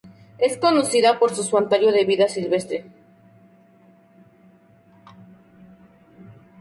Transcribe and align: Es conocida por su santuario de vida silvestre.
Es 0.39 0.57
conocida 0.57 1.19
por 1.19 1.35
su 1.35 1.43
santuario 1.43 1.91
de 1.91 2.05
vida 2.05 2.27
silvestre. 2.27 2.85